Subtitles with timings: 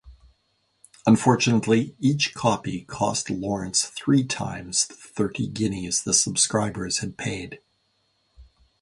[1.05, 7.59] Unfortunately, each copy cost Lawrence three times the thirty guineas the subscribers had paid.